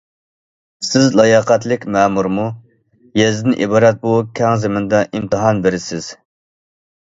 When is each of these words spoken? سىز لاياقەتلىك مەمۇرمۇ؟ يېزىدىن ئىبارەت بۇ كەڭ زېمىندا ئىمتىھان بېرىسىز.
سىز 0.85 1.03
لاياقەتلىك 1.19 1.85
مەمۇرمۇ؟ 1.95 2.45
يېزىدىن 3.21 3.57
ئىبارەت 3.67 4.01
بۇ 4.07 4.15
كەڭ 4.41 4.57
زېمىندا 4.65 5.03
ئىمتىھان 5.05 5.63
بېرىسىز. 5.69 6.11